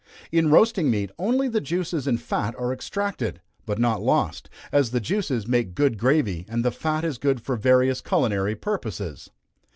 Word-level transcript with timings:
In 0.31 0.49
roasting 0.49 0.89
meat, 0.89 1.11
only 1.19 1.47
the 1.47 1.61
juices 1.61 2.07
and 2.07 2.19
fat 2.19 2.55
are 2.57 2.73
extracted, 2.73 3.39
but 3.67 3.77
not 3.77 4.01
lost, 4.01 4.49
as 4.71 4.89
the 4.89 4.99
juices 4.99 5.47
make 5.47 5.75
good 5.75 5.99
gravy, 5.99 6.43
and 6.49 6.65
the 6.65 6.71
fat 6.71 7.03
is 7.03 7.19
good 7.19 7.39
for 7.39 7.55
various 7.55 8.01
culinary 8.01 8.55
purposes. 8.55 9.29